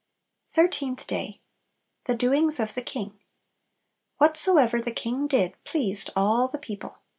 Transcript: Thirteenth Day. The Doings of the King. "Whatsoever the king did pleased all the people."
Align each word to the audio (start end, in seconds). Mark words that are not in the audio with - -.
Thirteenth 0.47 1.05
Day. 1.05 1.41
The 2.05 2.15
Doings 2.15 2.59
of 2.59 2.73
the 2.73 2.81
King. 2.81 3.19
"Whatsoever 4.17 4.81
the 4.81 4.91
king 4.95 5.27
did 5.27 5.63
pleased 5.63 6.09
all 6.15 6.47
the 6.47 6.57
people." 6.57 6.97